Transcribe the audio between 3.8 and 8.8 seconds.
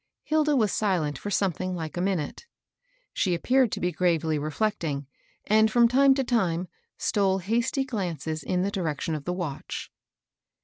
gravely reflecting, and, from time to time, stole hasty glances in the